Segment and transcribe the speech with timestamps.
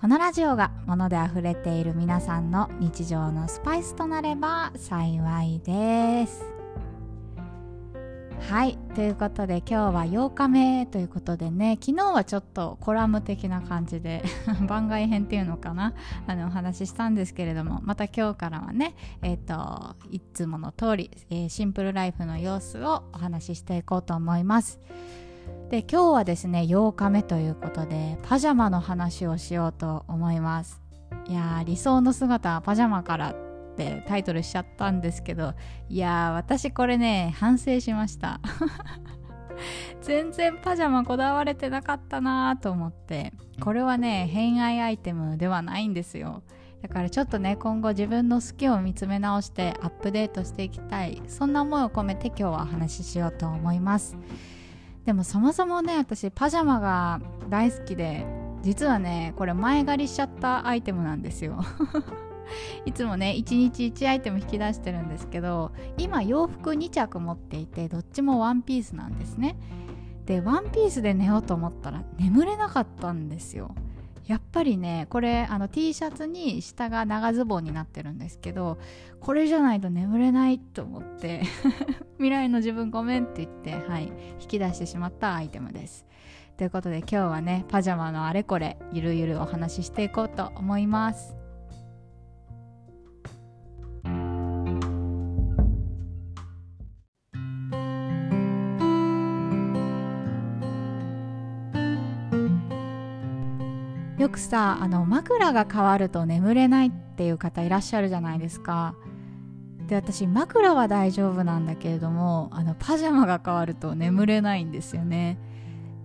[0.00, 6.42] このラジオが物で溢れている皆さんの日常のスパイスとなれば幸いです。
[8.48, 14.24] はいということで今日は8日目ということでね昨日はちょっとコラム的な感じで
[14.66, 15.92] 番外編っていうのかな？
[16.26, 24.80] あのお話ししたんですけれどもまた今日からはねえっ、ー、といつもの通り、えー、シンプルライフの様子をお話ししていこうと思います。
[25.70, 30.80] で今日はですね8日目ということでパジャマの話をしようと思います。
[31.28, 33.36] いやー理想の姿はパジャマからっ
[33.76, 35.54] てタイトルしちゃったんですけど
[35.88, 38.40] いやー私これね反省しました。
[40.00, 46.42] 全然パジャマこだわれてなかったなと思ってこれはね偏愛アイテムではないんですよ。
[46.82, 51.22] だからちょっとね今後自分の好きを見つめ直してアップデートしていきたい。
[51.28, 54.16] そんな思いを込めて今日はお話ししようと思います。
[55.04, 58.24] でもそもそもね私パジャマが大好きで
[58.62, 61.60] 実はねこれ前借りしちゃったアイテムなんですよ。
[62.84, 69.56] いつもね1日1アイテム引き出してるんですけど今洋服2着持っていてどっちもワンピースなんですね。
[70.26, 73.74] でワンピースで寝ようと思ったら眠れなかったんですよ。
[74.30, 78.78] やっぱりねこれあの T シャツに下が長ズボンになってるんですけど
[79.18, 81.42] これじゃないと眠れないと思って
[82.18, 84.04] 未来の自分ごめんって言ってはい
[84.40, 86.06] 引き出してしまったアイテムです。
[86.56, 91.39] ということで今日はねパジャマのあれこれゆるゆるお話ししていこうと思います。
[104.20, 108.94] よくさあの枕が変わると眠れないっていう方いらっしゃるじゃないですか。
[109.86, 115.38] で私枕は大丈夫なんだけれどもあのパジャマが変わると眠れないんですよね。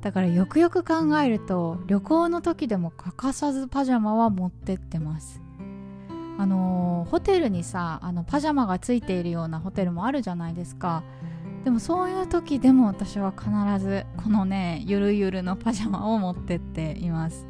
[0.00, 5.42] だからよくよく考えると旅行の時でも欠かさずパジャマは持ってってます。
[6.38, 11.02] あのホテルにさあのパジャマがついているようなホテルもあるじゃないですか。
[11.62, 13.50] でもそういう時でも私は必
[13.84, 17.46] ずこのねゆるゆるのパジャマを持ってっています。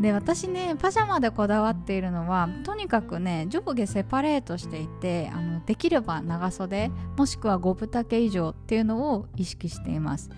[0.00, 10.30] で私ねパジャマでこだわっているのはとにかくね上下セパレートしていてあのできれば長袖もしくは5分丈以上っていうのを意識しています。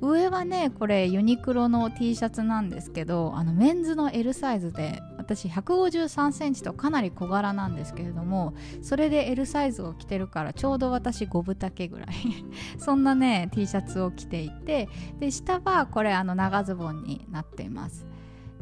[0.00, 12.08] 上はねこれユニクロの T シャツなんですけどあのメンズの L サイズで私1 5 3センチとかなり小柄なんですけれどもそれで L サイズを着てるからちょうど私5分丈ぐらい。
[12.78, 14.88] そんなね T シャツを着ていて
[15.18, 18.06] で下はこれあの長ズボンになっています。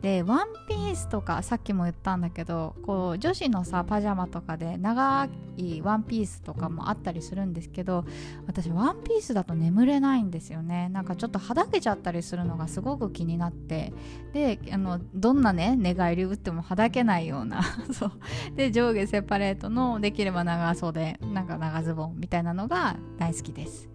[0.07, 8.05] でワンピースとかさっきも言ったんだけどこう女子のさパジャマとかで長いワンピースとかもあったりするんですけど
[8.47, 10.91] 私ワンピースだと眠れないんですよね。
[10.91, 13.93] なんかちょっとはだけちゃったりするのがすごく気になって。
[14.33, 17.63] であのどんなね寝返り打ってもはだけないような。
[17.91, 18.13] そう。
[18.55, 23.89] で上下セパレートのできれば長袖なんか長ズボンみたいなのが大好きです。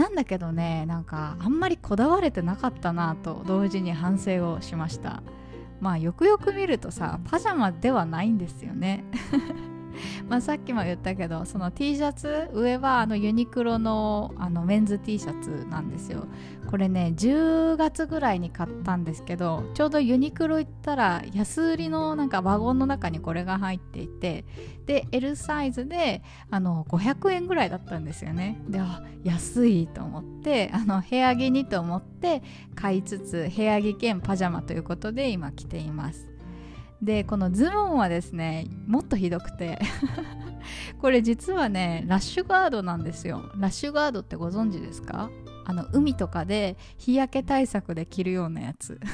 [0.00, 5.22] なんだけどねなんかあんまりこだわれてなかったなと同時に反省をしました。
[5.78, 9.04] まあよくよく見るとさパジャマではないんですよね。
[10.28, 16.26] まあさっきも言ったけどその T シャツ上はあのユニクロのあのメンズ T シャツなんですよ。
[16.70, 24.44] これね10月ぐらいに買ったんですけどちょうどユニクロ行ったら安売りのなんかワゴンの中にこれが入っていて
[24.86, 28.60] で L サイズであの500円ぐらいだったんですよね。
[28.68, 32.42] であ安いと思ってあの部屋着にと思って
[32.74, 36.29] 買いつつ部屋着兼パジャマということで今着ています。
[37.02, 39.78] でこのズボンはですねもっとひどくて
[41.00, 43.50] これ実はねラッシュガードなんですよ。
[43.56, 45.30] ラッシュガードってご存知ですか？
[45.64, 49.00] あの海とかで日焼け対策で着るようなやつ。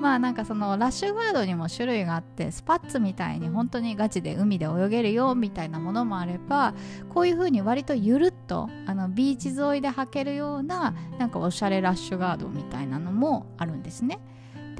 [0.00, 6.72] まあなんかそのラッシュガードにも種類があってスパッツみたいに本当にガチで海で泳げるよみたいなものもあれば
[7.12, 14.20] こういう風に割とゆるっとあのビーチ沿いで履けるようななんかおしゃれラッシュガードみたいなのもあるんですね。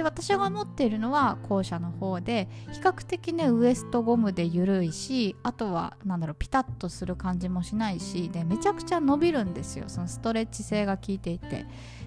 [0.01, 9.85] で私が持っているのは後者の方で比較的ねウエストゴムで緩いしあとはなんだろうピタッとする感じもしないしでめちゃくちゃ伸びるんですよ。
[9.89, 11.67] そのストレッチ性が効いていて。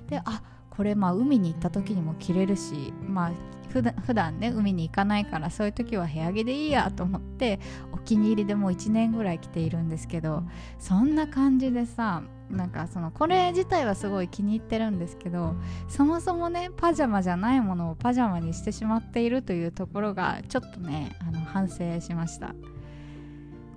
[0.10, 0.42] であ
[0.72, 3.31] これまあ海に行った時にも着れるしまあ
[3.69, 7.60] 普段普段ね海に行かないからそういう時は部屋着でいいやと思って
[7.92, 10.42] お気に入りでもう1年ぐらい着ているんですけど
[10.80, 15.56] そんな感じでさなんかそのこれ自体はすごい気に入ってるんですけど
[15.88, 22.54] そもそもねパジャマじゃないものをパジャマにしてしまっているというところがちょっとねあの反省しました。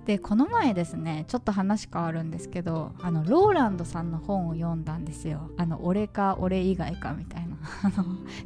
[0.05, 5.51] でこの前ですねちょっと話変わるんですけどあのローランドさんの本を読んだんですよ。
[5.57, 7.57] あの俺か俺以外かみたいな。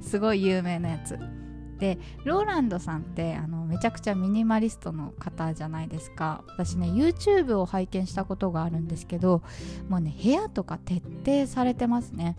[0.01, 1.19] すごい有名なやつ。
[1.81, 6.43] でローランドさんってあのめちゃくちゃミニマリストの方じゃないですか。
[6.47, 9.41] 私ね YouTube を拝見したことがあるんですけど
[9.89, 12.37] もうね部屋とか徹底されてますね。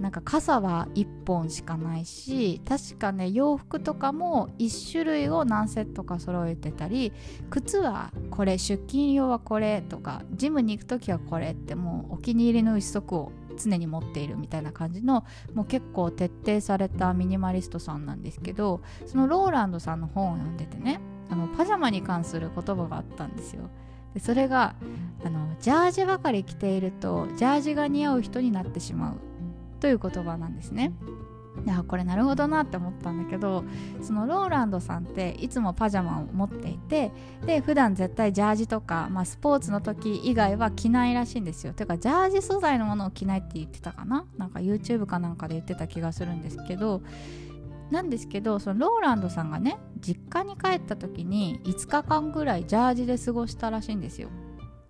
[0.00, 7.12] なんか傘は1本しかないし確かね洋服とかも1種類を何セットか揃えてたり
[7.48, 15.24] 靴はこれ出勤用はこれとかジムに行く時はこれってもうお気に入りの一足を常に持っているみたいな感じの
[15.54, 21.00] もう結構徹底されたミニマリストさんなんですけどそのローランドさんの本を読んでてね
[21.30, 23.68] あのパジャマに関する言葉があったんですよ。
[24.14, 24.74] でそれが
[25.24, 29.14] あのジャージばかり着ているとジャージが似合う人になってしまう
[29.80, 30.92] という言葉なんですね。
[31.64, 33.64] いやこれなるほどなって思ったんだけど
[34.00, 37.10] そのローランドさんっていつもパジャマを持っていて
[37.44, 41.72] で普段絶対ジャージとか、まあ、スポーツの時以外は着ないらしいんですよ。
[41.72, 44.24] てかジャージ素材のものを着ないって言ってたかな？
[44.36, 47.02] なんか YouTube かなんかで言ってた気がするんですけど。
[47.88, 54.28] なんですけどそのローランドさんがね実家に帰った時に5日間ぐらいジャージで過ごしたらしいんですよ。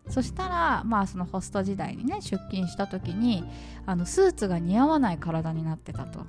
[0.09, 3.45] そしたらまあそのホスト時代にね出勤した時に
[3.87, 6.27] あのスーツが似合わない体になってたと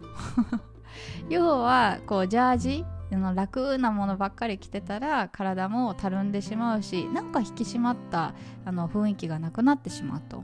[1.30, 8.34] 要はこうジャージの楽なものばっかり着てたら体もたるんでしまうしなんか引き締まった
[8.66, 10.44] あの雰囲気がなくなってしまうと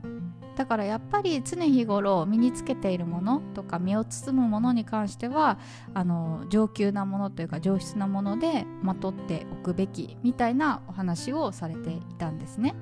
[0.56, 5.58] だからやっぱり常日頃身につけているものとか身を包むものに関しては
[5.92, 12.74] あの上級なものというか上質なものでまとっておくべきみたいなお話をされていたんですね。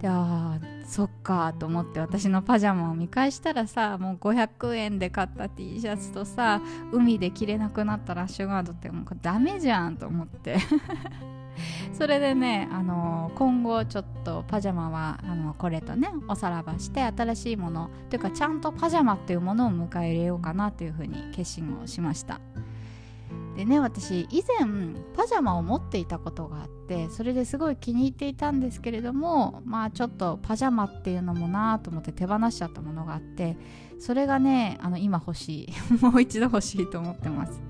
[0.00, 6.60] であそっかと思って私のパジャマを見返したらさもう500円で買った T シャツとさ
[6.92, 10.56] 海で着れなくなったラッシュガードってもうダメじゃんと思って。
[11.92, 22.40] それでね、あの今後ちょっとパジャマはあのこれとねおさらばして新しいものというかちゃんとパジャマっていうものを迎え入れようかなというふうに決心をしました。
[23.56, 24.68] でね私以前
[25.16, 33.56] パジャマを持っていたことがあってそれですごい気に入っていたんですけれどもまあちょっとパジャマっていうのもなと思って手放しちゃったものがあって
[33.98, 35.72] それがねあの今欲しい。
[36.04, 37.60] もう一度欲しいと思ってます。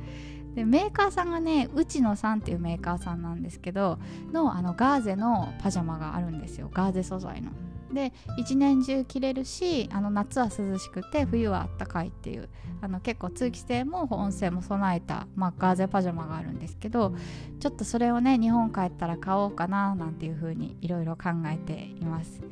[0.55, 3.99] でメーカーさんがねうちのさんっていうメーカーさんなんですけど
[4.33, 6.71] のあのガーゼのパジャマがあるんですよ。
[6.73, 7.53] ガーゼ素材の。
[7.93, 12.49] で一年中着れるしあの夏は涼しくて冬はあったかいっていう
[12.81, 17.15] あの結構通気性も保温性も備えた、まあ、ガーゼパジャマがあるんですけど
[17.61, 22.43] ちょっとそれをね日本帰ったら買おうかななんていう風にいろいろ考えています。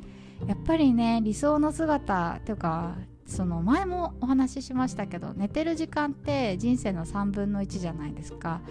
[0.47, 2.95] やっぱりね理想の姿というか
[3.25, 8.61] その前もお話ししましたけど寝てる時間って人生の3分の1じゃないですか。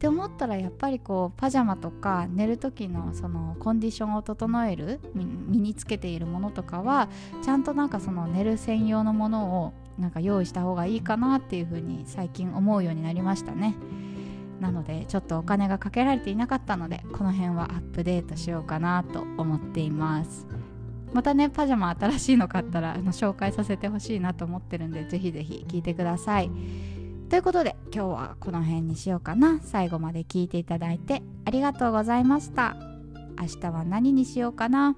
[0.00, 7.10] って思ったらやっぱりこうパジャマとか寝る時のそのコンディションを整える身につけているものとかは
[7.44, 13.74] ちゃんとなんかその寝る専用のものをなんか用意した方がいいかなっていうふうに最近思うようになりましたね。
[14.58, 20.46] なのでちょっとお金がかけられていなかったのでこの辺はアップデートしようかなと思っています。
[21.12, 26.50] またねパジャマ新しいの買ったらあの紹介させてほしいなと思ってるんでぜひぜひ聞いてください。
[27.30, 29.60] ということで今日はこの辺にしようかな。
[29.62, 32.76] 最後まで聞いていただいてありがとうございました。
[33.40, 34.96] 明日は何にしようかな。